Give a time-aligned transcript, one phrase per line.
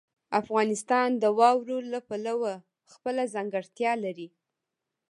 [0.41, 2.53] افغانستان د واورو له پلوه
[2.93, 4.27] خپله ځانګړتیا لري.